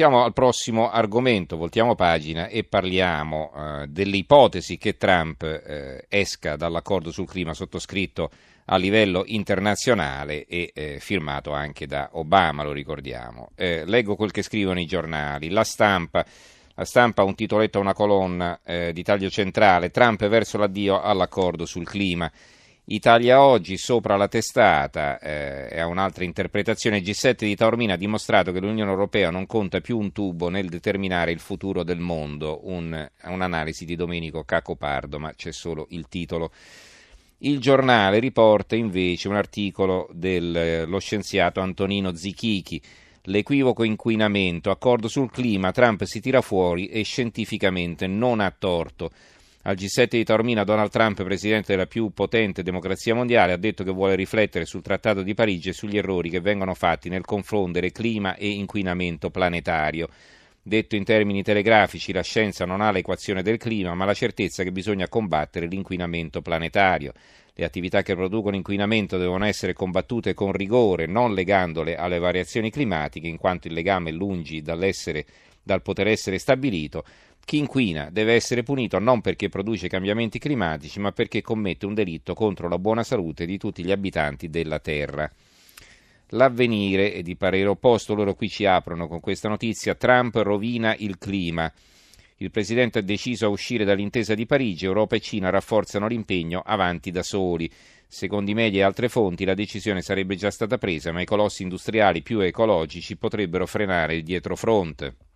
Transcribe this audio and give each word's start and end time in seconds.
Passiamo 0.00 0.24
al 0.24 0.32
prossimo 0.32 0.90
argomento, 0.90 1.58
voltiamo 1.58 1.94
pagina 1.94 2.46
e 2.46 2.64
parliamo 2.64 3.52
eh, 3.54 3.86
delle 3.86 4.16
ipotesi 4.16 4.78
che 4.78 4.96
Trump 4.96 5.42
eh, 5.42 6.06
esca 6.08 6.56
dall'accordo 6.56 7.10
sul 7.10 7.28
clima 7.28 7.52
sottoscritto 7.52 8.30
a 8.64 8.76
livello 8.78 9.24
internazionale 9.26 10.46
e 10.46 10.70
eh, 10.72 11.00
firmato 11.00 11.52
anche 11.52 11.86
da 11.86 12.08
Obama, 12.12 12.62
lo 12.62 12.72
ricordiamo. 12.72 13.50
Eh, 13.54 13.84
leggo 13.84 14.16
quel 14.16 14.30
che 14.30 14.40
scrivono 14.40 14.80
i 14.80 14.86
giornali. 14.86 15.50
La 15.50 15.64
stampa, 15.64 16.24
la 16.76 16.84
stampa 16.86 17.22
un 17.22 17.34
titoletto 17.34 17.76
a 17.76 17.82
una 17.82 17.92
colonna 17.92 18.58
eh, 18.64 18.94
di 18.94 19.02
taglio 19.02 19.28
centrale, 19.28 19.90
Trump 19.90 20.26
verso 20.28 20.56
l'addio 20.56 20.98
all'accordo 21.02 21.66
sul 21.66 21.84
clima. 21.84 22.32
Italia 22.86 23.42
Oggi, 23.42 23.76
sopra 23.76 24.16
la 24.16 24.26
testata, 24.26 25.18
eh, 25.20 25.68
è 25.68 25.82
un'altra 25.82 26.24
interpretazione. 26.24 27.00
G7 27.00 27.36
di 27.38 27.54
Taormina 27.54 27.94
ha 27.94 27.96
dimostrato 27.96 28.50
che 28.50 28.60
l'Unione 28.60 28.90
Europea 28.90 29.30
non 29.30 29.46
conta 29.46 29.80
più 29.80 29.96
un 29.98 30.10
tubo 30.12 30.48
nel 30.48 30.68
determinare 30.68 31.30
il 31.30 31.38
futuro 31.38 31.84
del 31.84 32.00
mondo. 32.00 32.60
Un, 32.64 33.08
un'analisi 33.24 33.84
di 33.84 33.94
Domenico 33.94 34.42
Cacopardo, 34.42 35.20
ma 35.20 35.32
c'è 35.34 35.52
solo 35.52 35.86
il 35.90 36.08
titolo. 36.08 36.50
Il 37.38 37.58
giornale 37.60 38.18
riporta 38.18 38.74
invece 38.74 39.28
un 39.28 39.36
articolo 39.36 40.08
dello 40.12 40.98
scienziato 40.98 41.60
Antonino 41.60 42.14
Zichichi. 42.14 42.82
L'equivoco 43.24 43.84
inquinamento, 43.84 44.70
accordo 44.70 45.06
sul 45.06 45.30
clima, 45.30 45.72
Trump 45.72 46.04
si 46.04 46.20
tira 46.20 46.40
fuori 46.40 46.88
e 46.88 47.02
scientificamente 47.02 48.06
non 48.06 48.40
ha 48.40 48.50
torto. 48.50 49.10
Al 49.64 49.74
G7 49.74 50.06
di 50.08 50.24
Taormina 50.24 50.64
Donald 50.64 50.90
Trump, 50.90 51.22
presidente 51.22 51.72
della 51.72 51.84
più 51.84 52.12
potente 52.14 52.62
democrazia 52.62 53.14
mondiale, 53.14 53.52
ha 53.52 53.58
detto 53.58 53.84
che 53.84 53.90
vuole 53.90 54.14
riflettere 54.14 54.64
sul 54.64 54.80
Trattato 54.80 55.20
di 55.20 55.34
Parigi 55.34 55.68
e 55.68 55.74
sugli 55.74 55.98
errori 55.98 56.30
che 56.30 56.40
vengono 56.40 56.72
fatti 56.72 57.10
nel 57.10 57.26
confondere 57.26 57.92
clima 57.92 58.36
e 58.36 58.48
inquinamento 58.48 59.28
planetario. 59.28 60.08
Detto 60.62 60.96
in 60.96 61.04
termini 61.04 61.42
telegrafici, 61.42 62.10
la 62.10 62.22
scienza 62.22 62.64
non 62.64 62.80
ha 62.80 62.90
l'equazione 62.90 63.42
del 63.42 63.58
clima, 63.58 63.94
ma 63.94 64.06
la 64.06 64.14
certezza 64.14 64.62
che 64.62 64.72
bisogna 64.72 65.08
combattere 65.08 65.66
l'inquinamento 65.66 66.40
planetario. 66.40 67.12
Le 67.52 67.64
attività 67.66 68.00
che 68.00 68.14
producono 68.14 68.56
inquinamento 68.56 69.18
devono 69.18 69.44
essere 69.44 69.74
combattute 69.74 70.32
con 70.32 70.52
rigore, 70.52 71.04
non 71.04 71.34
legandole 71.34 71.96
alle 71.96 72.18
variazioni 72.18 72.70
climatiche, 72.70 73.28
in 73.28 73.36
quanto 73.36 73.68
il 73.68 73.74
legame 73.74 74.08
è 74.08 74.12
lungi 74.14 74.62
dal 74.62 75.82
poter 75.82 76.06
essere 76.06 76.38
stabilito. 76.38 77.04
Chi 77.44 77.58
inquina 77.58 78.10
deve 78.10 78.34
essere 78.34 78.62
punito 78.62 78.98
non 78.98 79.20
perché 79.20 79.48
produce 79.48 79.88
cambiamenti 79.88 80.38
climatici, 80.38 81.00
ma 81.00 81.10
perché 81.10 81.42
commette 81.42 81.86
un 81.86 81.94
delitto 81.94 82.34
contro 82.34 82.68
la 82.68 82.78
buona 82.78 83.02
salute 83.02 83.44
di 83.44 83.58
tutti 83.58 83.84
gli 83.84 83.90
abitanti 83.90 84.48
della 84.48 84.78
Terra. 84.78 85.30
L'avvenire 86.34 87.12
è 87.12 87.22
di 87.22 87.34
parere 87.34 87.66
opposto, 87.66 88.14
loro 88.14 88.34
qui 88.34 88.48
ci 88.48 88.64
aprono 88.64 89.08
con 89.08 89.18
questa 89.18 89.48
notizia, 89.48 89.96
Trump 89.96 90.36
rovina 90.36 90.94
il 90.96 91.18
clima. 91.18 91.72
Il 92.36 92.52
Presidente 92.52 93.00
ha 93.00 93.02
deciso 93.02 93.46
a 93.46 93.50
uscire 93.50 93.84
dall'intesa 93.84 94.34
di 94.34 94.46
Parigi, 94.46 94.84
Europa 94.84 95.16
e 95.16 95.20
Cina 95.20 95.50
rafforzano 95.50 96.06
l'impegno 96.06 96.62
avanti 96.64 97.10
da 97.10 97.22
soli. 97.22 97.68
Secondo 98.06 98.50
i 98.50 98.54
media 98.54 98.80
e 98.80 98.84
altre 98.84 99.08
fonti 99.08 99.44
la 99.44 99.54
decisione 99.54 100.02
sarebbe 100.02 100.36
già 100.36 100.50
stata 100.50 100.78
presa, 100.78 101.12
ma 101.12 101.20
i 101.20 101.26
colossi 101.26 101.62
industriali 101.62 102.22
più 102.22 102.40
ecologici 102.40 103.16
potrebbero 103.16 103.66
frenare 103.66 104.14
il 104.14 104.22
dietrofront. 104.22 105.29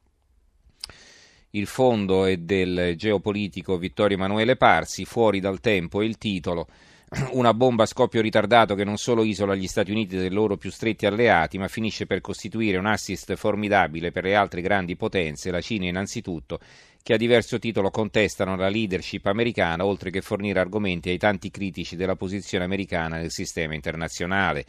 Il 1.54 1.66
fondo 1.66 2.24
è 2.24 2.36
del 2.38 2.94
geopolitico 2.96 3.78
Vittorio 3.78 4.16
Emanuele 4.16 4.56
Parsi, 4.56 5.04
fuori 5.04 5.38
dal 5.38 5.60
tempo 5.60 6.00
è 6.02 6.04
il 6.04 6.18
titolo. 6.18 6.66
Una 7.30 7.54
bomba 7.54 7.84
a 7.84 7.86
scoppio 7.86 8.20
ritardato 8.20 8.74
che 8.74 8.82
non 8.82 8.96
solo 8.96 9.22
isola 9.22 9.54
gli 9.54 9.68
Stati 9.68 9.92
Uniti 9.92 10.16
dei 10.16 10.32
loro 10.32 10.56
più 10.56 10.72
stretti 10.72 11.06
alleati, 11.06 11.56
ma 11.56 11.68
finisce 11.68 12.06
per 12.06 12.20
costituire 12.20 12.76
un 12.76 12.86
assist 12.86 13.36
formidabile 13.36 14.10
per 14.10 14.24
le 14.24 14.34
altre 14.34 14.62
grandi 14.62 14.96
potenze, 14.96 15.52
la 15.52 15.60
Cina 15.60 15.86
innanzitutto, 15.86 16.58
che 17.00 17.14
a 17.14 17.16
diverso 17.16 17.60
titolo 17.60 17.88
contestano 17.90 18.56
la 18.56 18.68
leadership 18.68 19.24
americana, 19.26 19.86
oltre 19.86 20.10
che 20.10 20.22
fornire 20.22 20.58
argomenti 20.58 21.10
ai 21.10 21.18
tanti 21.18 21.52
critici 21.52 21.94
della 21.94 22.16
posizione 22.16 22.64
americana 22.64 23.18
nel 23.18 23.30
sistema 23.30 23.74
internazionale. 23.74 24.64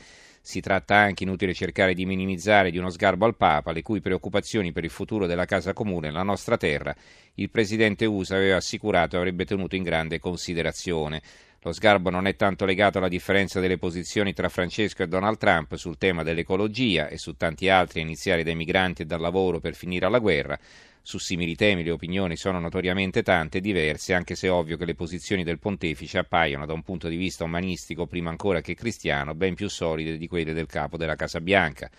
Si 0.47 0.59
tratta 0.59 0.95
anche, 0.95 1.23
inutile 1.23 1.55
cercare 1.55 1.95
di 1.95 2.05
minimizzare, 2.05 2.69
di 2.69 2.77
uno 2.77 2.91
sgarbo 2.91 3.25
al 3.25 3.35
Papa, 3.35 3.71
le 3.71 3.81
cui 3.81 3.99
preoccupazioni 3.99 4.71
per 4.71 4.83
il 4.83 4.91
futuro 4.91 5.25
della 5.25 5.45
casa 5.45 5.73
comune, 5.73 6.11
la 6.11 6.21
nostra 6.21 6.55
terra, 6.55 6.95
il 7.33 7.49
presidente 7.49 8.05
USA 8.05 8.35
aveva 8.35 8.57
assicurato 8.57 9.17
avrebbe 9.17 9.43
tenuto 9.43 9.75
in 9.75 9.81
grande 9.81 10.19
considerazione. 10.19 11.19
Lo 11.61 11.71
sgarbo 11.71 12.11
non 12.11 12.27
è 12.27 12.35
tanto 12.35 12.65
legato 12.65 12.99
alla 12.99 13.07
differenza 13.07 13.59
delle 13.59 13.79
posizioni 13.79 14.33
tra 14.33 14.47
Francesco 14.47 15.01
e 15.01 15.07
Donald 15.07 15.39
Trump 15.39 15.73
sul 15.77 15.97
tema 15.97 16.21
dell'ecologia 16.21 17.07
e 17.07 17.17
su 17.17 17.35
tanti 17.35 17.67
altri, 17.67 18.01
a 18.01 18.03
iniziare 18.03 18.43
dai 18.43 18.55
migranti 18.55 19.01
e 19.01 19.05
dal 19.05 19.21
lavoro 19.21 19.59
per 19.59 19.73
finire 19.73 20.05
alla 20.05 20.19
guerra, 20.19 20.59
su 21.05 21.19
simili 21.19 21.55
temi 21.55 21.83
le 21.83 21.91
opinioni 21.91 22.35
sono 22.35 22.57
notoriamente 22.57 23.21
tante 23.21 23.59
e 23.59 23.61
diverse, 23.61 24.15
anche 24.15 24.33
se 24.33 24.47
è 24.47 24.51
ovvio 24.51 24.75
che 24.75 24.85
le 24.85 24.95
posizioni 24.95 25.43
del 25.43 25.59
pontefice 25.59 26.17
appaiono 26.17 26.65
da 26.65 26.73
un 26.73 26.81
punto 26.81 27.07
di 27.07 27.15
vista 27.15 27.43
umanistico, 27.43 28.07
prima 28.07 28.31
ancora 28.31 28.59
che 28.59 28.73
cristiano, 28.73 29.35
ben 29.35 29.53
più 29.53 29.69
solide 29.69 30.17
di 30.17 30.27
quelle 30.27 30.51
del 30.51 30.65
capo 30.65 30.97
della 30.97 31.15
Casa 31.15 31.39
Bianca. 31.39 31.91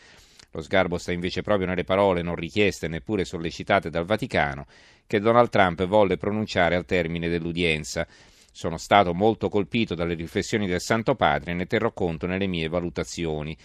Lo 0.50 0.60
sgarbo 0.60 0.98
sta 0.98 1.12
invece 1.12 1.42
proprio 1.42 1.68
nelle 1.68 1.84
parole 1.84 2.20
non 2.22 2.34
richieste 2.34 2.88
neppure 2.88 3.24
sollecitate 3.24 3.90
dal 3.90 4.04
Vaticano 4.04 4.66
che 5.06 5.20
Donald 5.20 5.50
Trump 5.50 5.84
volle 5.84 6.16
pronunciare 6.16 6.74
al 6.74 6.84
termine 6.84 7.28
dell'udienza. 7.28 8.08
Sono 8.50 8.76
stato 8.76 9.14
molto 9.14 9.48
colpito 9.48 9.94
dalle 9.94 10.14
riflessioni 10.14 10.66
del 10.66 10.80
Santo 10.80 11.14
Padre 11.14 11.52
e 11.52 11.54
ne 11.54 11.66
terrò 11.66 11.92
conto 11.92 12.26
nelle 12.26 12.48
mie 12.48 12.68
valutazioni 12.68 13.56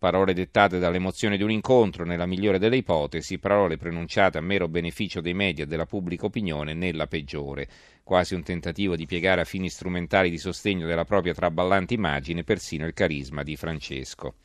parole 0.00 0.32
dettate 0.32 0.78
dall'emozione 0.78 1.36
di 1.36 1.42
un 1.42 1.50
incontro, 1.50 2.06
nella 2.06 2.24
migliore 2.24 2.58
delle 2.58 2.78
ipotesi, 2.78 3.38
parole 3.38 3.76
pronunciate 3.76 4.38
a 4.38 4.40
mero 4.40 4.66
beneficio 4.66 5.20
dei 5.20 5.34
media 5.34 5.64
e 5.64 5.66
della 5.66 5.84
pubblica 5.84 6.24
opinione, 6.24 6.72
nella 6.72 7.06
peggiore, 7.06 7.68
quasi 8.02 8.34
un 8.34 8.42
tentativo 8.42 8.96
di 8.96 9.04
piegare 9.04 9.42
a 9.42 9.44
fini 9.44 9.68
strumentali 9.68 10.30
di 10.30 10.38
sostegno 10.38 10.86
della 10.86 11.04
propria 11.04 11.34
traballante 11.34 11.92
immagine 11.92 12.44
persino 12.44 12.86
il 12.86 12.94
carisma 12.94 13.42
di 13.42 13.56
Francesco. 13.56 14.36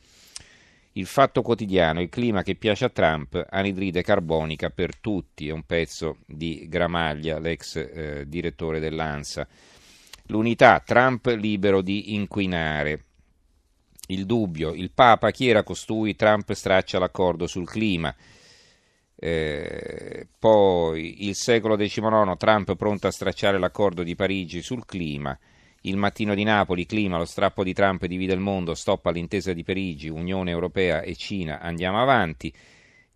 Il 0.92 1.06
fatto 1.06 1.40
quotidiano, 1.40 2.02
il 2.02 2.10
clima 2.10 2.42
che 2.42 2.54
piace 2.54 2.84
a 2.84 2.90
Trump, 2.90 3.42
anidride 3.48 4.02
carbonica 4.02 4.68
per 4.68 4.98
tutti, 4.98 5.48
è 5.48 5.52
un 5.52 5.62
pezzo 5.64 6.18
di 6.26 6.66
Gramaglia, 6.68 7.38
l'ex 7.38 7.76
eh, 7.76 8.24
direttore 8.26 8.78
dell'ANSA. 8.78 9.48
L'unità, 10.26 10.82
Trump 10.84 11.26
libero 11.28 11.80
di 11.80 12.14
inquinare 12.14 13.05
il 14.06 14.26
dubbio, 14.26 14.72
il 14.72 14.90
Papa, 14.92 15.30
chi 15.30 15.48
era 15.48 15.62
costui? 15.62 16.16
Trump 16.16 16.52
straccia 16.52 16.98
l'accordo 16.98 17.46
sul 17.46 17.68
clima. 17.68 18.14
Eh, 19.18 20.26
poi 20.38 21.26
il 21.26 21.34
secolo 21.34 21.76
XIX, 21.76 22.36
Trump 22.36 22.76
pronto 22.76 23.06
a 23.06 23.10
stracciare 23.10 23.58
l'accordo 23.58 24.02
di 24.02 24.14
Parigi 24.14 24.62
sul 24.62 24.84
clima. 24.84 25.36
Il 25.82 25.96
mattino 25.96 26.34
di 26.34 26.42
Napoli, 26.42 26.84
clima, 26.84 27.16
lo 27.16 27.24
strappo 27.24 27.62
di 27.62 27.72
Trump 27.72 28.04
divide 28.06 28.34
il 28.34 28.40
mondo, 28.40 28.74
stoppa 28.74 29.10
l'intesa 29.10 29.52
di 29.52 29.62
Parigi, 29.62 30.08
Unione 30.08 30.50
Europea 30.50 31.00
e 31.00 31.14
Cina, 31.14 31.60
andiamo 31.60 32.00
avanti. 32.00 32.52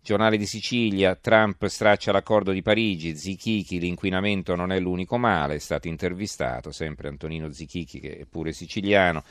Giornale 0.03 0.37
di 0.37 0.47
Sicilia, 0.47 1.15
Trump 1.15 1.63
straccia 1.67 2.11
l'accordo 2.11 2.51
di 2.51 2.63
Parigi, 2.63 3.15
Zichichi, 3.15 3.79
l'inquinamento 3.79 4.55
non 4.55 4.71
è 4.71 4.79
l'unico 4.79 5.17
male, 5.17 5.55
è 5.55 5.59
stato 5.59 5.87
intervistato, 5.87 6.71
sempre 6.71 7.07
Antonino 7.07 7.51
Zichichi 7.51 7.99
che 7.99 8.17
è 8.17 8.25
pure 8.25 8.51
siciliano. 8.51 9.23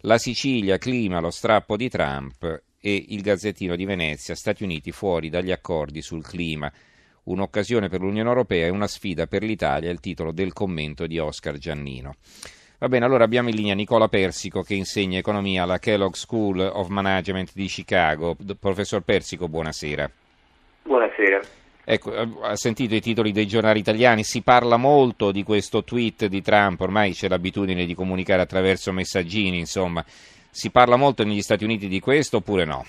La 0.00 0.18
Sicilia, 0.18 0.76
clima, 0.76 1.20
lo 1.20 1.30
strappo 1.30 1.76
di 1.76 1.88
Trump 1.88 2.62
e 2.78 3.04
il 3.08 3.22
Gazzettino 3.22 3.74
di 3.74 3.86
Venezia, 3.86 4.34
Stati 4.34 4.62
Uniti 4.62 4.92
fuori 4.92 5.30
dagli 5.30 5.50
accordi 5.50 6.02
sul 6.02 6.22
clima. 6.22 6.70
Un'occasione 7.24 7.88
per 7.88 8.00
l'Unione 8.00 8.28
Europea 8.28 8.66
e 8.66 8.70
una 8.70 8.86
sfida 8.86 9.26
per 9.26 9.42
l'Italia, 9.42 9.90
il 9.90 9.98
titolo 9.98 10.32
del 10.32 10.52
commento 10.52 11.06
di 11.06 11.18
Oscar 11.18 11.56
Giannino. 11.56 12.16
Va 12.78 12.88
bene, 12.88 13.06
allora 13.06 13.24
abbiamo 13.24 13.48
in 13.48 13.56
linea 13.56 13.74
Nicola 13.74 14.06
Persico 14.06 14.62
che 14.62 14.74
insegna 14.74 15.18
economia 15.18 15.62
alla 15.62 15.78
Kellogg 15.78 16.12
School 16.12 16.60
of 16.60 16.88
Management 16.88 17.52
di 17.54 17.66
Chicago. 17.66 18.36
Professor 18.60 19.00
Persico, 19.00 19.48
buonasera. 19.48 20.10
Buonasera. 20.82 21.40
Ecco, 21.88 22.40
ha 22.42 22.56
sentito 22.56 22.96
i 22.96 23.00
titoli 23.00 23.30
dei 23.30 23.46
giornali 23.46 23.78
italiani, 23.78 24.24
si 24.24 24.42
parla 24.42 24.76
molto 24.76 25.30
di 25.30 25.44
questo 25.44 25.84
tweet 25.84 26.26
di 26.26 26.42
Trump, 26.42 26.80
ormai 26.80 27.12
c'è 27.12 27.28
l'abitudine 27.28 27.86
di 27.86 27.94
comunicare 27.94 28.42
attraverso 28.42 28.90
messaggini, 28.90 29.60
insomma, 29.60 30.04
si 30.50 30.72
parla 30.72 30.96
molto 30.96 31.22
negli 31.22 31.42
Stati 31.42 31.62
Uniti 31.62 31.86
di 31.86 32.00
questo 32.00 32.38
oppure 32.38 32.64
no? 32.64 32.84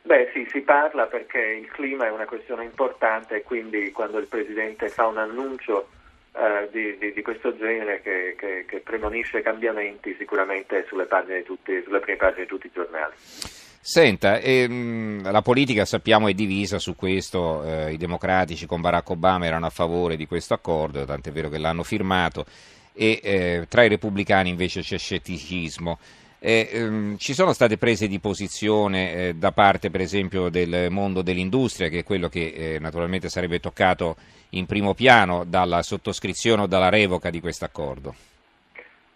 Beh 0.00 0.30
sì, 0.32 0.48
si 0.50 0.60
parla 0.60 1.04
perché 1.04 1.38
il 1.38 1.70
clima 1.70 2.06
è 2.06 2.10
una 2.10 2.24
questione 2.24 2.64
importante 2.64 3.36
e 3.36 3.42
quindi 3.42 3.92
quando 3.92 4.16
il 4.16 4.26
Presidente 4.26 4.88
fa 4.88 5.06
un 5.06 5.18
annuncio 5.18 5.88
eh, 6.32 6.66
di, 6.72 6.96
di, 6.96 7.12
di, 7.12 7.20
questo 7.20 7.54
genere 7.58 8.00
che, 8.00 8.34
che, 8.38 8.64
che 8.66 8.78
premonisce 8.78 9.42
cambiamenti 9.42 10.14
sicuramente 10.16 10.78
è 10.78 10.84
sulle, 10.88 11.06
tutti, 11.44 11.82
sulle 11.82 12.00
prime 12.00 12.16
pagine 12.16 12.44
di 12.44 12.48
tutti 12.48 12.68
i 12.68 12.72
giornali. 12.72 13.12
Senta, 13.88 14.38
ehm, 14.38 15.32
la 15.32 15.40
politica 15.40 15.86
sappiamo 15.86 16.28
è 16.28 16.34
divisa 16.34 16.78
su 16.78 16.94
questo, 16.94 17.64
eh, 17.64 17.94
i 17.94 17.96
democratici 17.96 18.66
con 18.66 18.82
Barack 18.82 19.08
Obama 19.08 19.46
erano 19.46 19.64
a 19.64 19.70
favore 19.70 20.14
di 20.14 20.26
questo 20.26 20.52
accordo, 20.52 21.06
tant'è 21.06 21.32
vero 21.32 21.48
che 21.48 21.56
l'hanno 21.56 21.82
firmato, 21.82 22.44
e 22.92 23.18
eh, 23.22 23.66
tra 23.66 23.84
i 23.84 23.88
repubblicani 23.88 24.50
invece 24.50 24.82
c'è 24.82 24.98
scetticismo. 24.98 25.98
Eh, 26.38 26.68
ehm, 26.70 27.16
ci 27.16 27.32
sono 27.32 27.54
state 27.54 27.78
prese 27.78 28.08
di 28.08 28.18
posizione 28.18 29.12
eh, 29.14 29.34
da 29.36 29.52
parte 29.52 29.88
per 29.88 30.02
esempio 30.02 30.50
del 30.50 30.88
mondo 30.90 31.22
dell'industria, 31.22 31.88
che 31.88 32.00
è 32.00 32.04
quello 32.04 32.28
che 32.28 32.74
eh, 32.74 32.78
naturalmente 32.78 33.30
sarebbe 33.30 33.58
toccato 33.58 34.16
in 34.50 34.66
primo 34.66 34.92
piano 34.92 35.44
dalla 35.44 35.82
sottoscrizione 35.82 36.60
o 36.60 36.66
dalla 36.66 36.90
revoca 36.90 37.30
di 37.30 37.40
questo 37.40 37.64
accordo? 37.64 38.14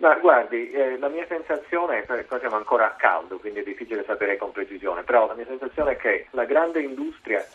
Ma 0.02 0.16
guardi, 0.16 0.68
eh, 0.72 0.98
la 0.98 1.06
mia 1.06 1.24
sensazione, 1.28 2.04
qua 2.04 2.40
siamo 2.40 2.56
ancora 2.56 2.86
a 2.86 2.96
caldo, 2.96 3.38
quindi 3.38 3.60
è 3.60 3.62
difficile 3.62 4.02
sapere 4.02 4.36
con 4.36 4.50
precisione, 4.50 5.04
però 5.04 5.28
la 5.28 5.34
mia 5.34 5.46
sensazione 5.46 5.92
è 5.92 5.96
che 5.96 6.26
la 6.30 6.44
grande 6.44 6.80
industria 6.80 7.46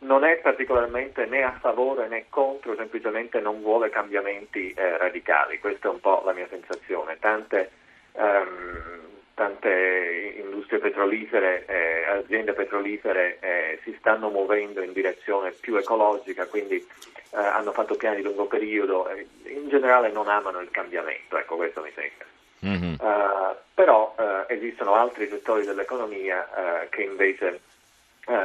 non 0.00 0.22
è 0.22 0.36
particolarmente 0.36 1.24
né 1.26 1.42
a 1.42 1.58
favore 1.58 2.06
né 2.06 2.26
contro, 2.28 2.76
semplicemente 2.76 3.40
non 3.40 3.60
vuole 3.60 3.90
cambiamenti 3.90 4.72
eh, 4.72 4.96
radicali, 4.98 5.58
questa 5.58 5.88
è 5.88 5.90
un 5.90 5.98
po' 5.98 6.22
la 6.24 6.32
mia 6.32 6.46
sensazione. 6.48 7.18
Tante, 7.18 7.70
um, 8.12 9.00
tante 9.34 10.34
industrie 10.36 10.78
petrolifere, 10.78 11.64
eh, 11.66 12.04
aziende 12.06 12.52
petrolifere 12.52 13.38
eh, 13.40 13.80
si 13.82 13.92
stanno 13.98 14.28
muovendo 14.28 14.80
in 14.80 14.92
direzione 14.92 15.50
più 15.50 15.74
ecologica, 15.74 16.46
quindi 16.46 16.76
eh, 16.76 17.36
hanno 17.36 17.72
fatto 17.72 17.96
piani 17.96 18.16
di 18.16 18.22
lungo 18.22 18.46
periodo, 18.46 19.08
e 19.08 19.26
in 19.44 19.68
generale 19.68 20.10
non 20.10 20.28
amano 20.28 20.60
il 20.60 20.70
cambiamento, 20.70 21.36
ecco 21.56 21.82
questo 21.82 21.82
mi 21.82 21.92
sembra. 21.94 22.26
Mm-hmm. 22.64 22.94
Uh, 22.98 23.56
però 23.74 24.14
uh, 24.16 24.50
esistono 24.52 24.94
altri 24.94 25.28
settori 25.28 25.64
dell'economia 25.64 26.48
uh, 26.54 26.88
che, 26.88 27.02
invece, 27.02 27.60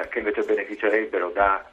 che, 0.09 0.19
invece, 0.19 0.43
beneficerebbero 0.43 1.29
da, 1.29 1.65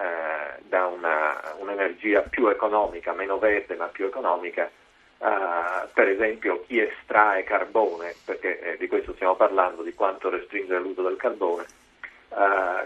da 0.60 0.86
una, 0.86 1.54
un'energia 1.58 2.22
più 2.22 2.48
economica, 2.48 3.12
meno 3.12 3.38
verde 3.38 3.74
ma 3.74 3.86
più 3.86 4.06
economica, 4.06 4.70
per 5.18 6.08
esempio 6.08 6.64
chi 6.66 6.80
estrae 6.80 7.44
carbone, 7.44 8.14
perché 8.24 8.60
eh, 8.60 8.76
di 8.78 8.86
questo 8.86 9.12
stiamo 9.14 9.34
parlando, 9.34 9.82
di 9.82 9.92
quanto 9.92 10.30
restringere 10.30 10.80
l'uso 10.80 11.02
del 11.02 11.16
carbone, 11.16 11.66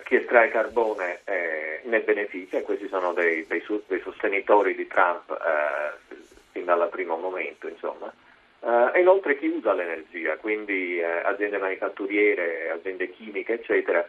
chi 0.04 0.16
estrae 0.16 0.49
carbone 0.49 1.20
eh, 1.25 1.82
ne 1.84 2.00
beneficia 2.00 2.58
e 2.58 2.62
questi 2.62 2.88
sono 2.88 3.12
dei, 3.12 3.46
dei, 3.46 3.62
dei 3.87 4.00
sostenitori 4.00 4.75
di 4.75 4.88
Trump 4.88 5.37
fin 6.50 6.64
dal 6.64 6.88
primo 6.90 7.16
momento. 7.16 7.69
Insomma. 7.69 8.12
E 8.62 9.00
inoltre 9.00 9.37
chi 9.38 9.49
usa 9.49 9.73
l'energia, 9.73 10.37
quindi 10.37 11.03
aziende 11.03 11.59
manifatturiere, 11.59 12.70
aziende 12.70 13.11
chimiche, 13.11 13.55
eccetera, 13.55 14.06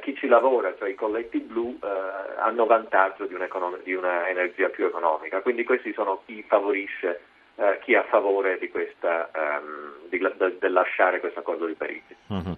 chi 0.00 0.14
ci 0.14 0.28
lavora, 0.28 0.74
cioè 0.78 0.88
i 0.88 0.94
colletti 0.94 1.40
blu, 1.40 1.78
hanno 1.80 2.64
vantaggio 2.64 3.26
di, 3.26 3.36
di 3.82 3.94
una 3.94 4.28
più 4.70 4.86
economica, 4.86 5.40
quindi 5.42 5.64
questi 5.64 5.92
sono 5.92 6.22
chi 6.24 6.42
favorisce 6.46 7.20
eh, 7.56 7.78
chi 7.84 7.92
è 7.92 7.96
a 7.96 8.04
favore 8.08 8.58
di 8.58 8.68
questa, 8.70 9.30
um, 9.34 10.08
di, 10.08 10.18
de, 10.18 10.56
del 10.58 10.72
lasciare 10.72 11.20
questo 11.20 11.40
accordo 11.40 11.66
di 11.66 11.74
Parigi. 11.74 12.14
Mm-hmm. 12.32 12.52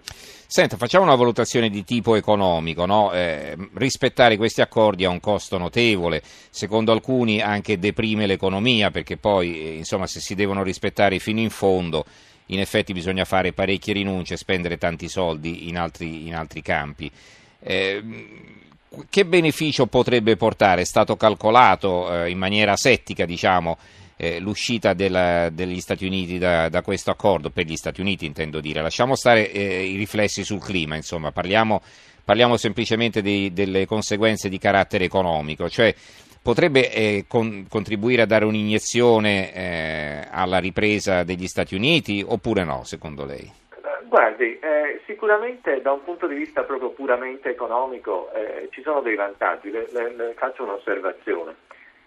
Senta, 0.47 0.77
facciamo 0.77 1.03
una 1.03 1.15
valutazione 1.15 1.69
di 1.69 1.83
tipo 1.83 2.15
economico. 2.15 2.85
No? 2.85 3.11
Eh, 3.11 3.55
rispettare 3.73 4.37
questi 4.37 4.61
accordi 4.61 5.05
ha 5.05 5.09
un 5.09 5.19
costo 5.19 5.57
notevole, 5.57 6.21
secondo 6.23 6.91
alcuni 6.91 7.41
anche 7.41 7.77
deprime 7.77 8.25
l'economia, 8.25 8.89
perché 8.89 9.17
poi 9.17 9.61
eh, 9.61 9.75
insomma, 9.75 10.07
se 10.07 10.19
si 10.19 10.35
devono 10.35 10.63
rispettare 10.63 11.19
fino 11.19 11.39
in 11.39 11.49
fondo 11.49 12.05
in 12.49 12.59
effetti 12.59 12.93
bisogna 12.93 13.25
fare 13.25 13.53
parecchie 13.53 13.93
rinunce 13.93 14.37
spendere 14.37 14.77
tanti 14.77 15.07
soldi 15.07 15.67
in 15.67 15.77
altri, 15.77 16.27
in 16.27 16.35
altri 16.35 16.61
campi. 16.61 17.11
Eh, 17.59 18.03
che 19.09 19.25
beneficio 19.25 19.87
potrebbe 19.87 20.35
portare? 20.35 20.81
È 20.81 20.85
stato 20.85 21.15
calcolato 21.17 22.23
eh, 22.23 22.29
in 22.29 22.37
maniera 22.37 22.73
asettica, 22.73 23.25
diciamo, 23.25 23.77
eh, 24.17 24.39
l'uscita 24.39 24.93
della, 24.93 25.49
degli 25.49 25.79
Stati 25.79 26.05
Uniti 26.05 26.37
da, 26.37 26.69
da, 26.69 26.81
questo 26.81 27.11
accordo, 27.11 27.49
per 27.49 27.65
gli 27.65 27.75
Stati 27.75 28.01
Uniti 28.01 28.25
intendo 28.25 28.59
dire. 28.59 28.81
Lasciamo 28.81 29.15
stare 29.15 29.51
eh, 29.51 29.85
i 29.85 29.97
riflessi 29.97 30.43
sul 30.43 30.63
clima, 30.63 30.95
insomma, 30.95 31.31
parliamo, 31.31 31.81
parliamo 32.23 32.57
semplicemente 32.57 33.21
di, 33.21 33.51
delle 33.53 33.85
conseguenze 33.85 34.49
di 34.49 34.57
carattere 34.57 35.05
economico, 35.05 35.69
cioè 35.69 35.93
potrebbe 36.41 36.91
eh, 36.91 37.25
con, 37.27 37.65
contribuire 37.67 38.21
a 38.21 38.27
dare 38.27 38.45
un'iniezione 38.45 39.53
eh, 39.53 40.27
alla 40.29 40.59
ripresa 40.59 41.23
degli 41.23 41.47
Stati 41.47 41.75
Uniti 41.75 42.23
oppure 42.25 42.63
no, 42.63 42.83
secondo 42.83 43.25
lei? 43.25 43.51
Guardi, 44.07 44.59
eh, 44.59 45.01
sicuramente 45.07 45.81
da 45.81 45.91
un 45.91 46.03
punto 46.03 46.27
di 46.27 46.35
vista 46.35 46.61
proprio 46.61 46.91
puramente 46.91 47.49
economico 47.49 48.31
eh, 48.33 48.69
ci 48.71 48.81
sono 48.83 49.01
dei 49.01 49.15
vantaggi, 49.15 49.71
le, 49.71 49.87
le, 49.91 50.15
le 50.15 50.33
faccio 50.37 50.63
un'osservazione. 50.63 51.64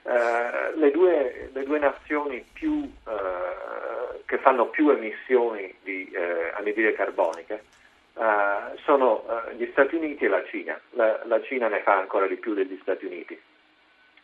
Eh, 0.09 0.73
le, 0.77 0.91
due, 0.91 1.51
le, 1.53 1.65
due, 1.65 1.79
nazioni 1.79 2.43
più, 2.55 2.73
uh, 2.73 4.25
che 4.25 4.39
fanno 4.39 4.69
più 4.69 4.89
emissioni 4.89 5.75
di 5.83 6.11
uh, 6.15 6.57
anidride 6.57 6.95
carbonica 6.95 7.59
sono 8.83 9.25
gli 9.57 9.69
Stati 9.71 9.95
Uniti 9.95 10.25
e 10.25 10.29
la 10.29 10.43
Cina. 10.47 10.81
La, 10.91 11.21
la, 11.27 11.41
Cina 11.43 11.69
ne 11.69 11.83
fa 11.83 11.99
ancora 11.99 12.27
di 12.27 12.35
più 12.35 12.53
degli 12.53 12.77
Stati 12.83 13.05
Uniti. 13.05 13.41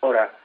Ora, 0.00 0.36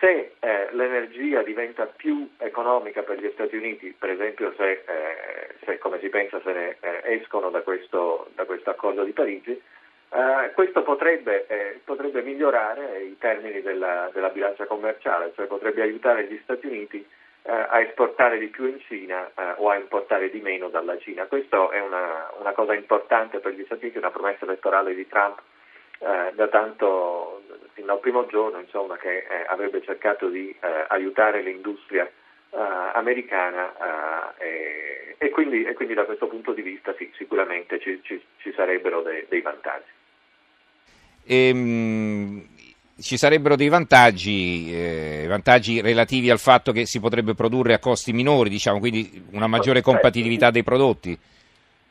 se 0.00 0.32
eh, 0.38 0.68
l'energia 0.72 1.42
diventa 1.42 1.86
più 1.86 2.28
economica 2.38 3.02
per 3.02 3.20
gli 3.20 3.30
Stati 3.34 3.56
Uniti, 3.56 3.94
per 3.96 4.10
esempio 4.10 4.52
se, 4.56 4.82
eh, 4.84 5.54
se 5.64 5.78
come 5.78 6.00
si 6.00 6.08
pensa 6.08 6.40
se 6.42 6.52
ne 6.52 6.76
eh, 6.80 7.14
escono 7.20 7.50
da 7.50 7.60
questo, 7.62 8.30
da 8.34 8.44
questo 8.44 8.70
accordo 8.70 9.04
di 9.04 9.12
Parigi, 9.12 9.60
Uh, 10.10 10.54
questo 10.54 10.82
potrebbe, 10.82 11.46
eh, 11.48 11.80
potrebbe, 11.84 12.22
migliorare 12.22 13.00
i 13.02 13.18
termini 13.18 13.60
della, 13.60 14.08
della, 14.10 14.30
bilancia 14.30 14.64
commerciale, 14.64 15.32
cioè 15.34 15.44
potrebbe 15.44 15.82
aiutare 15.82 16.24
gli 16.24 16.40
Stati 16.44 16.66
Uniti 16.66 17.06
uh, 17.42 17.50
a 17.50 17.80
esportare 17.80 18.38
di 18.38 18.46
più 18.46 18.64
in 18.64 18.80
Cina 18.80 19.30
uh, 19.34 19.62
o 19.62 19.68
a 19.68 19.76
importare 19.76 20.30
di 20.30 20.40
meno 20.40 20.68
dalla 20.68 20.96
Cina. 20.96 21.26
Questo 21.26 21.70
è 21.70 21.80
una, 21.80 22.32
una, 22.38 22.52
cosa 22.52 22.72
importante 22.72 23.40
per 23.40 23.52
gli 23.52 23.64
Stati 23.66 23.82
Uniti, 23.84 23.98
una 23.98 24.10
promessa 24.10 24.44
elettorale 24.44 24.94
di 24.94 25.06
Trump 25.06 25.42
da 25.98 26.46
tanto, 26.46 27.42
fin 27.72 27.84
dal 27.84 27.98
primo 27.98 28.24
giorno, 28.26 28.60
insomma, 28.60 28.96
che 28.96 29.26
eh, 29.28 29.44
avrebbe 29.48 29.82
cercato 29.82 30.28
di 30.28 30.56
aiutare 30.86 31.40
l'industria 31.40 32.08
americana 32.92 34.36
e, 34.38 35.16
e, 35.18 35.30
quindi, 35.30 35.64
e, 35.64 35.74
quindi, 35.74 35.94
da 35.94 36.04
questo 36.04 36.28
punto 36.28 36.52
di 36.52 36.62
vista 36.62 36.94
sì, 36.94 37.10
sicuramente 37.16 37.80
ci, 37.80 38.00
ci, 38.04 38.24
ci 38.36 38.52
sarebbero 38.52 39.02
de, 39.02 39.26
dei 39.28 39.40
vantaggi 39.40 39.96
ehm, 41.28 42.46
ci 43.00 43.16
sarebbero 43.16 43.54
dei 43.54 43.68
vantaggi, 43.68 44.72
eh, 44.72 45.26
vantaggi, 45.28 45.80
relativi 45.80 46.30
al 46.30 46.38
fatto 46.38 46.72
che 46.72 46.86
si 46.86 46.98
potrebbe 46.98 47.34
produrre 47.34 47.74
a 47.74 47.78
costi 47.78 48.12
minori, 48.12 48.48
diciamo, 48.48 48.78
quindi 48.78 49.24
una 49.32 49.46
maggiore 49.46 49.82
certo. 49.82 49.90
compatibilità 49.90 50.50
dei 50.50 50.64
prodotti. 50.64 51.16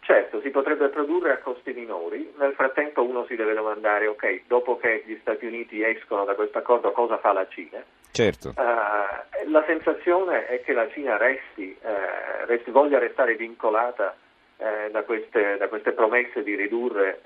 Certo, 0.01 0.41
si 0.41 0.49
potrebbe 0.49 0.89
produrre 0.89 1.31
a 1.33 1.37
costi 1.37 1.71
minori, 1.73 2.33
nel 2.37 2.53
frattempo 2.53 3.03
uno 3.03 3.25
si 3.27 3.35
deve 3.35 3.53
domandare, 3.53 4.07
ok, 4.07 4.41
dopo 4.47 4.77
che 4.77 5.03
gli 5.05 5.17
Stati 5.21 5.45
Uniti 5.45 5.81
escono 5.81 6.25
da 6.25 6.33
questo 6.33 6.57
accordo 6.57 6.91
cosa 6.91 7.17
fa 7.17 7.31
la 7.31 7.47
Cina? 7.47 7.81
Certo. 8.11 8.53
Uh, 8.55 9.51
la 9.51 9.63
sensazione 9.65 10.47
è 10.47 10.61
che 10.61 10.73
la 10.73 10.89
Cina 10.91 11.17
resti, 11.17 11.77
uh, 11.81 12.45
resti 12.47 12.71
voglia 12.71 12.99
restare 12.99 13.35
vincolata 13.35 14.15
eh, 14.57 14.89
da, 14.91 15.03
queste, 15.03 15.57
da, 15.57 15.67
queste, 15.67 15.91
promesse 15.91 16.41
di 16.41 16.55
ridurre 16.55 17.21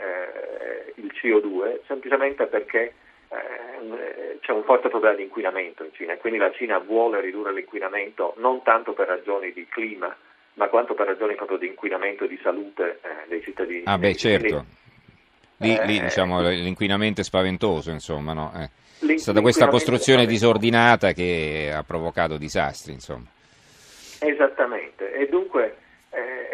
il 0.96 1.12
CO2 1.14 1.82
semplicemente 1.88 2.46
perché 2.48 2.94
eh, 3.30 4.38
c'è 4.42 4.52
un 4.52 4.64
forte 4.64 4.90
problema 4.90 5.16
di 5.16 5.24
inquinamento 5.24 5.84
in 5.84 5.94
Cina 5.94 6.14
e 6.14 6.18
quindi 6.18 6.40
la 6.40 6.52
Cina 6.52 6.78
vuole 6.80 7.22
ridurre 7.22 7.54
l'inquinamento 7.54 8.34
non 8.38 8.62
tanto 8.64 8.94
per 8.94 9.08
ragioni 9.08 9.54
di 9.54 9.66
clima 9.68 10.16
ma 10.56 10.68
quanto 10.68 10.94
per 10.94 11.08
ragioni 11.08 11.36
proprio 11.36 11.58
di 11.58 11.68
inquinamento 11.68 12.26
e 12.26 12.28
di 12.28 12.40
salute 12.44 13.00
eh, 13.02 13.28
dei 13.30 13.42
cittadini. 13.42 13.84
Ah 13.86 13.98
beh 13.98 14.16
certo, 14.16 14.66
lì, 15.58 15.80
lì 15.86 15.98
eh, 15.98 16.02
diciamo, 16.02 16.42
l'inquinamento 16.42 17.22
è 17.22 17.24
spaventoso 17.24 17.90
insomma, 17.92 18.34
no? 18.34 18.52
è 18.54 19.18
stata 19.18 19.42
questa 19.42 19.68
costruzione 19.68 20.26
disordinata 20.26 21.14
che 21.14 21.72
ha 21.74 21.84
provocato 21.84 22.38
disastri 22.38 22.94
insomma. 22.94 23.28
Esattamente 24.20 25.14
e 25.14 25.28
dunque 25.28 25.71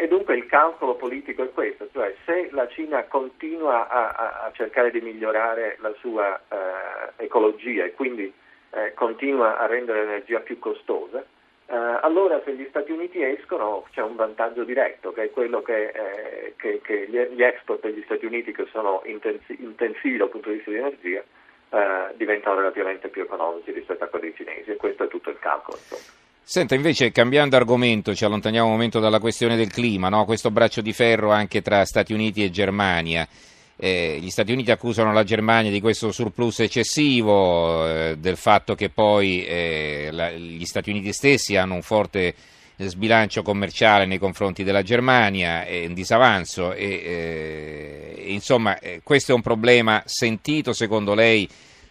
dunque 0.08 0.36
il 0.36 0.46
calcolo 0.46 0.94
politico 0.96 1.42
è 1.42 1.52
questo, 1.52 1.88
cioè 1.92 2.14
se 2.24 2.48
la 2.52 2.66
Cina 2.68 3.04
continua 3.04 3.88
a, 3.88 4.08
a, 4.08 4.44
a 4.44 4.52
cercare 4.52 4.90
di 4.90 5.00
migliorare 5.00 5.76
la 5.80 5.92
sua 5.98 6.40
eh, 6.48 7.24
ecologia 7.24 7.84
e 7.84 7.92
quindi 7.92 8.32
eh, 8.70 8.92
continua 8.94 9.58
a 9.58 9.66
rendere 9.66 10.04
l'energia 10.04 10.40
più 10.40 10.58
costosa, 10.58 11.24
eh, 11.70 11.76
allora 11.76 12.40
se 12.44 12.54
gli 12.54 12.66
Stati 12.70 12.92
Uniti 12.92 13.22
escono 13.22 13.86
c'è 13.92 14.02
un 14.02 14.16
vantaggio 14.16 14.64
diretto, 14.64 15.12
che 15.12 15.24
è 15.24 15.30
quello 15.30 15.62
che, 15.62 15.88
eh, 15.88 16.54
che, 16.56 16.80
che 16.82 17.06
gli 17.08 17.42
export 17.42 17.82
degli 17.82 18.02
Stati 18.04 18.26
Uniti 18.26 18.52
che 18.52 18.66
sono 18.72 19.02
intensi, 19.04 19.56
intensivi 19.62 20.16
dal 20.16 20.30
punto 20.30 20.48
di 20.48 20.56
vista 20.56 20.70
di 20.70 20.78
energia 20.78 21.22
eh, 21.70 22.14
diventano 22.16 22.56
relativamente 22.56 23.08
più 23.08 23.22
economici 23.22 23.72
rispetto 23.72 24.04
a 24.04 24.08
quelli 24.08 24.34
cinesi 24.34 24.70
e 24.70 24.76
questo 24.76 25.04
è 25.04 25.08
tutto 25.08 25.30
il 25.30 25.38
calcolo. 25.38 25.76
Insomma. 25.76 26.27
Senta, 26.50 26.74
invece, 26.74 27.12
cambiando 27.12 27.56
argomento, 27.56 28.14
ci 28.14 28.24
allontaniamo 28.24 28.68
un 28.68 28.72
momento 28.72 29.00
dalla 29.00 29.18
questione 29.18 29.54
del 29.54 29.70
clima, 29.70 30.08
no? 30.08 30.24
questo 30.24 30.50
braccio 30.50 30.80
di 30.80 30.94
ferro 30.94 31.30
anche 31.30 31.60
tra 31.60 31.84
Stati 31.84 32.14
Uniti 32.14 32.42
e 32.42 32.48
Germania. 32.48 33.28
Eh, 33.76 34.16
gli 34.18 34.30
Stati 34.30 34.52
Uniti 34.52 34.70
accusano 34.70 35.12
la 35.12 35.24
Germania 35.24 35.70
di 35.70 35.82
questo 35.82 36.10
surplus 36.10 36.60
eccessivo, 36.60 37.86
eh, 37.86 38.16
del 38.16 38.38
fatto 38.38 38.74
che 38.74 38.88
poi 38.88 39.44
eh, 39.44 40.08
la, 40.10 40.30
gli 40.30 40.64
Stati 40.64 40.88
Uniti 40.88 41.12
stessi 41.12 41.54
hanno 41.54 41.74
un 41.74 41.82
forte 41.82 42.34
sbilancio 42.78 43.42
commerciale 43.42 44.06
nei 44.06 44.18
confronti 44.18 44.64
della 44.64 44.82
Germania, 44.82 45.66
è 45.66 45.84
un 45.84 45.92
disavanzo 45.92 46.72
e, 46.72 46.84
eh, 46.86 48.24
insomma 48.28 48.78
eh, 48.78 49.00
questo 49.02 49.32
è 49.32 49.34
un 49.34 49.42
problema 49.42 50.02
sentito 50.06 50.72
secondo 50.72 51.12
lei 51.12 51.46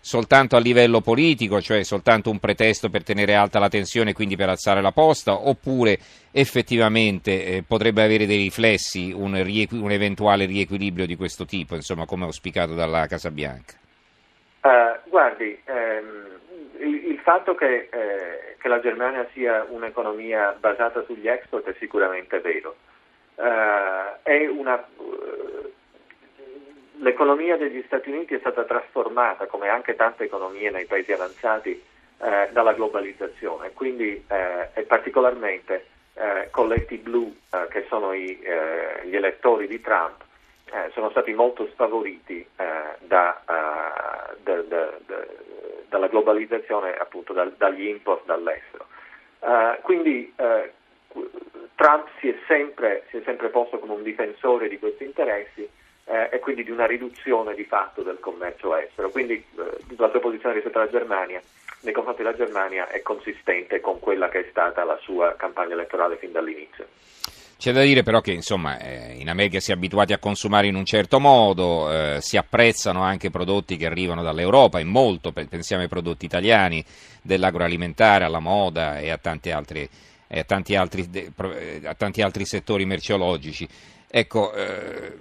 soltanto 0.08 0.56
a 0.56 0.60
livello 0.60 1.02
politico, 1.02 1.60
cioè 1.60 1.84
soltanto 1.84 2.30
un 2.30 2.40
pretesto 2.40 2.90
per 2.90 3.04
tenere 3.04 3.36
alta 3.36 3.60
la 3.60 3.68
tensione 3.68 4.12
e 4.12 4.14
quindi 4.14 4.38
per 4.38 4.48
alzare 4.48 4.82
la 4.82 4.94
posta, 4.94 5.34
oppure 5.34 5.98
effettivamente 6.32 7.44
eh, 7.44 7.64
potrebbe 7.68 8.04
avere 8.04 8.26
dei 8.26 8.38
riflessi 8.38 9.12
un, 9.12 9.44
riequ- 9.44 9.82
un, 9.82 9.92
eventuale 9.92 10.46
riequilibrio 10.46 11.06
di 11.06 11.18
questo 11.18 11.44
tipo, 11.44 11.76
insomma 11.76 12.06
come 12.06 12.24
auspicato 12.24 12.74
dalla 12.74 13.06
Casa 13.06 13.32
Bianca? 13.32 13.74
Uh, 14.62 15.10
guardi, 15.10 15.60
ehm, 15.66 16.40
il, 16.80 17.12
il, 17.12 17.20
fatto 17.20 17.54
che, 17.56 17.90
eh, 17.92 18.56
che, 18.58 18.68
la 18.70 18.80
Germania 18.80 19.28
sia 19.34 19.66
un'economia 19.68 20.56
basata 20.58 21.04
sugli 21.04 21.28
export 21.28 21.68
è 21.68 21.76
sicuramente 21.80 22.40
vero. 22.40 22.78
Uh, 23.36 24.24
è 24.24 24.48
una, 24.48 24.82
l'economia 27.00 27.58
degli 27.58 27.84
Stati 27.86 28.10
Uniti 28.10 28.36
è 28.36 28.40
stata 28.40 28.64
trasformata, 28.64 29.46
come 29.48 29.70
anche 29.70 29.96
tante 29.96 30.24
economie 30.24 30.70
nei 30.70 30.86
paesi 30.86 31.12
avanzati, 31.12 31.82
eh, 32.20 32.50
dalla 32.52 32.74
globalizzazione, 32.74 33.74
quindi 33.74 34.24
eh, 34.28 34.70
e 34.74 34.84
particolarmente 34.84 35.86
eh, 36.16 36.48
colletti 36.52 36.98
blu, 36.98 37.36
eh, 37.52 37.68
che 37.70 37.86
sono 37.90 38.12
i, 38.14 38.40
eh, 38.42 39.06
gli 39.06 39.16
elettori 39.16 39.68
di 39.68 39.80
Trump, 39.82 40.24
eh, 40.72 40.90
sono 40.94 41.10
stati 41.12 41.34
molto 41.34 41.68
sfavoriti 41.74 42.46
da, 43.00 43.42
da, 44.44 44.62
da, 44.62 44.94
dalla 45.88 46.08
globalizzazione, 46.08 46.94
appunto 46.98 47.32
dal, 47.32 47.54
dagli 47.56 47.88
import 47.88 48.26
dall'estero. 48.26 48.88
quindi 49.84 50.34
Trump 51.76 52.10
si 52.20 52.28
è, 52.28 52.36
sempre, 52.48 53.06
si 53.10 53.18
è 53.18 53.22
sempre 53.24 53.48
posto 53.48 53.80
come 53.80 53.94
un 53.94 54.04
difensore 54.04 54.68
di 54.68 54.78
questi 54.78 55.06
interessi 55.06 55.70
eh, 56.08 56.30
e 56.32 56.40
quindi 56.40 56.64
di 56.64 56.72
una 56.72 56.86
riduzione 56.86 57.54
di 57.54 57.66
fatto 57.66 58.02
del 58.02 58.20
commercio 58.20 58.76
estero. 58.76 59.10
Quindi 59.10 59.34
eh, 59.34 59.96
la 59.98 60.10
sua 60.10 60.20
posizione 60.20 60.56
rispetto 60.56 60.80
alla 60.80 60.90
Germania, 60.90 61.42
nei 61.82 61.94
confronti 61.94 62.24
della 62.24 62.36
Germania, 62.36 62.88
è 62.88 63.02
consistente 63.02 63.82
con 63.82 64.00
quella 64.00 64.30
che 64.30 64.40
è 64.40 64.48
stata 64.50 64.84
la 64.84 64.98
sua 65.02 65.36
campagna 65.38 65.74
elettorale 65.74 66.18
fin 66.18 66.32
dall'inizio. 66.32 66.88
C'è 67.58 67.72
da 67.72 67.82
dire 67.82 68.04
però 68.04 68.22
che 68.22 68.32
insomma, 68.32 68.78
eh, 68.78 69.16
in 69.18 69.30
America 69.30 69.60
si 69.60 69.72
è 69.72 69.74
abituati 69.74 70.14
a 70.14 70.20
consumare 70.20 70.68
in 70.68 70.76
un 70.76 70.86
certo 70.86 71.20
modo, 71.20 71.92
eh, 71.92 72.18
si 72.22 72.38
apprezzano 72.38 73.02
anche 73.02 73.32
prodotti 73.32 73.78
che 73.78 73.88
arrivano 73.88 74.22
dall'Europa 74.22 74.80
e 74.80 74.84
molto, 74.84 75.32
pensiamo 75.32 75.82
ai 75.82 75.90
prodotti 75.90 76.26
italiani, 76.26 76.86
dell'agroalimentare, 77.24 78.26
alla 78.26 78.40
moda 78.40 79.00
e 79.00 79.10
a 79.10 79.18
tanti 79.18 79.50
altri, 79.50 79.90
a 80.30 80.44
tanti 80.44 80.76
altri, 80.76 81.10
a 81.84 81.96
tanti 81.96 82.22
altri 82.22 82.46
settori 82.46 82.86
merceologici. 82.86 83.68
Ecco, 84.08 84.54
eh, 84.54 85.18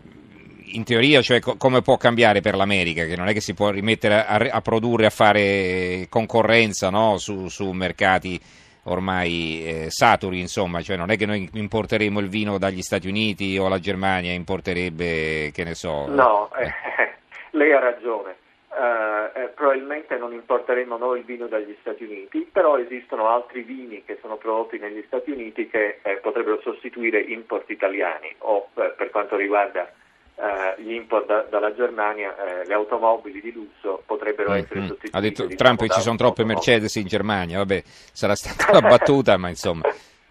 in 0.72 0.84
teoria, 0.84 1.20
cioè, 1.22 1.40
co- 1.40 1.56
come 1.56 1.82
può 1.82 1.96
cambiare 1.96 2.40
per 2.40 2.54
l'America, 2.54 3.04
che 3.04 3.16
non 3.16 3.28
è 3.28 3.32
che 3.32 3.40
si 3.40 3.54
può 3.54 3.70
rimettere 3.70 4.24
a, 4.24 4.36
a 4.50 4.60
produrre, 4.60 5.06
a 5.06 5.10
fare 5.10 6.06
concorrenza 6.08 6.90
no? 6.90 7.16
su, 7.18 7.48
su, 7.48 7.70
mercati 7.72 8.40
ormai 8.84 9.64
eh, 9.64 9.86
saturi, 9.90 10.40
insomma, 10.40 10.80
cioè 10.80 10.96
non 10.96 11.10
è 11.10 11.16
che 11.16 11.26
noi 11.26 11.48
importeremo 11.52 12.20
il 12.20 12.28
vino 12.28 12.58
dagli 12.58 12.82
Stati 12.82 13.08
Uniti 13.08 13.58
o 13.58 13.68
la 13.68 13.78
Germania 13.78 14.32
importerebbe, 14.32 15.50
che 15.52 15.64
ne 15.64 15.74
so. 15.74 16.06
No, 16.08 16.50
eh, 16.56 16.72
lei 17.56 17.72
ha 17.72 17.80
ragione. 17.80 18.36
Uh, 18.76 19.54
probabilmente 19.54 20.18
non 20.18 20.34
importeremo 20.34 20.98
noi 20.98 21.20
il 21.20 21.24
vino 21.24 21.46
dagli 21.46 21.74
Stati 21.80 22.04
Uniti, 22.04 22.46
però 22.52 22.78
esistono 22.78 23.30
altri 23.30 23.62
vini 23.62 24.04
che 24.04 24.18
sono 24.20 24.36
prodotti 24.36 24.78
negli 24.78 25.02
Stati 25.06 25.30
Uniti 25.30 25.66
che 25.70 26.00
eh, 26.02 26.16
potrebbero 26.16 26.60
sostituire 26.60 27.20
import 27.20 27.70
italiani 27.70 28.34
o 28.40 28.68
eh, 28.74 28.92
per 28.94 29.08
quanto 29.08 29.34
riguarda 29.36 29.90
eh, 30.36 30.82
gli 30.82 30.92
import 30.92 31.26
da, 31.26 31.46
dalla 31.48 31.74
Germania, 31.74 32.34
eh, 32.36 32.66
le 32.66 32.74
automobili 32.74 33.40
di 33.40 33.52
lusso 33.52 34.02
potrebbero 34.04 34.50
mm, 34.50 34.54
essere 34.54 34.80
mm. 34.80 34.86
sostituite. 34.86 35.16
Ha 35.16 35.20
detto 35.20 35.46
diciamo, 35.46 35.56
Trump 35.56 35.80
che 35.80 35.94
ci 35.94 36.00
sono 36.02 36.16
troppe 36.16 36.44
Mercedes 36.44 36.94
in 36.96 37.06
Germania, 37.06 37.58
vabbè, 37.58 37.82
sarà 38.12 38.34
stata 38.34 38.70
una 38.76 38.86
battuta, 38.86 39.36
ma 39.36 39.48
insomma. 39.48 39.88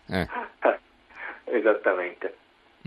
Eh. 0.08 0.28
Esattamente. 1.46 2.36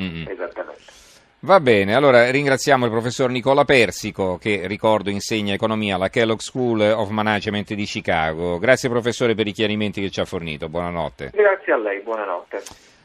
Mm-hmm. 0.00 0.28
Esattamente. 0.28 0.96
Va 1.40 1.60
bene, 1.60 1.94
allora 1.94 2.30
ringraziamo 2.30 2.84
il 2.84 2.90
professor 2.90 3.30
Nicola 3.30 3.64
Persico 3.64 4.38
che 4.38 4.66
ricordo 4.66 5.08
insegna 5.08 5.54
economia 5.54 5.94
alla 5.94 6.08
Kellogg 6.08 6.40
School 6.40 6.80
of 6.80 7.10
Management 7.10 7.74
di 7.74 7.84
Chicago. 7.84 8.58
Grazie 8.58 8.88
professore 8.88 9.36
per 9.36 9.46
i 9.46 9.52
chiarimenti 9.52 10.00
che 10.00 10.10
ci 10.10 10.18
ha 10.18 10.24
fornito, 10.24 10.68
buonanotte. 10.68 11.30
Grazie 11.32 11.72
a 11.72 11.76
lei, 11.76 12.00
buonanotte. 12.00 12.96